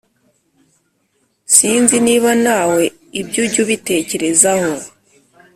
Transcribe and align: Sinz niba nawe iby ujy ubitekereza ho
Sinz 1.53 1.89
niba 2.05 2.31
nawe 2.45 2.83
iby 3.19 3.33
ujy 3.43 3.57
ubitekereza 3.63 4.51
ho 4.61 4.71